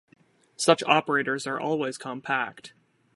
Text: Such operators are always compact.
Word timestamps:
Such 0.57 0.81
operators 0.81 1.45
are 1.45 1.59
always 1.59 1.99
compact. 1.99 2.73